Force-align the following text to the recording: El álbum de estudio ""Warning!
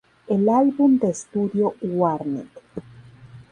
El 0.25 0.49
álbum 0.49 0.97
de 0.97 1.11
estudio 1.11 1.75
""Warning! 1.79 2.49